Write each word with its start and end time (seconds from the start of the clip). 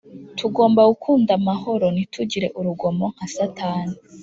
Tugomba 0.37 0.81
gukunda 0.91 1.31
amahoro 1.39 1.85
ntitugire 1.95 2.47
urugomo 2.59 3.05
nka 3.13 3.25
Satani 3.35 3.95